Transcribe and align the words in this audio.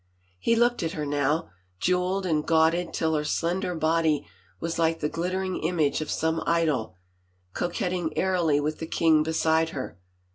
He 0.39 0.55
looked 0.55 0.81
at 0.81 0.93
her 0.93 1.05
now, 1.05 1.51
jeweled 1.79 2.25
and 2.25 2.43
gauded 2.43 2.91
till 2.91 3.13
her 3.13 3.23
slender 3.23 3.75
body 3.75 4.25
was 4.59 4.79
like 4.79 4.99
the 4.99 5.07
glittering 5.09 5.57
image 5.63 6.01
of 6.01 6.09
some 6.09 6.41
idol, 6.47 6.95
coquetting 7.53 8.17
airily 8.17 8.59
with 8.59 8.79
the 8.79 8.87
king 8.87 9.21
beside 9.21 9.69
her. 9.77 9.99